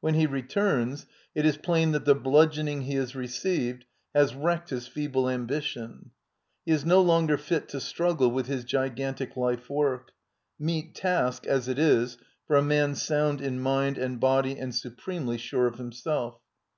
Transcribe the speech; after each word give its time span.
When 0.00 0.14
he 0.14 0.24
returns, 0.26 1.04
it 1.34 1.44
is 1.44 1.58
plain 1.58 1.92
that 1.92 2.06
the 2.06 2.14
bludgeoning 2.14 2.84
he 2.84 2.94
has 2.94 3.14
received 3.14 3.84
has 4.14 4.34
wrecked 4.34 4.70
his 4.70 4.88
feeble 4.88 5.28
ambition; 5.28 6.10
he 6.64 6.72
is 6.72 6.86
no 6.86 7.02
longer 7.02 7.36
fit 7.36 7.68
to 7.68 7.78
struggle 7.82 8.30
vinlth 8.30 8.46
his 8.46 8.64
gigantic 8.64 9.36
life 9.36 9.68
work— 9.68 10.12
meet 10.58 10.94
task, 10.94 11.46
as 11.46 11.68
it 11.68 11.78
is, 11.78 12.16
for 12.46 12.56
a 12.56 12.62
man 12.62 12.94
sound 12.94 13.42
in 13.42 13.60
mind 13.60 13.98
and 13.98 14.18
body 14.18 14.58
and 14.58 14.74
supremely 14.74 15.36
sure 15.36 15.66
of 15.66 15.76
himself. 15.76 16.40